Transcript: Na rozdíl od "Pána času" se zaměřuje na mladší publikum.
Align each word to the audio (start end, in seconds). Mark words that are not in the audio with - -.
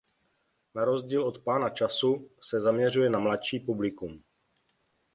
Na 0.75 0.85
rozdíl 0.85 1.23
od 1.23 1.39
"Pána 1.43 1.69
času" 1.69 2.31
se 2.41 2.61
zaměřuje 2.61 3.09
na 3.09 3.19
mladší 3.19 3.59
publikum. 3.59 4.23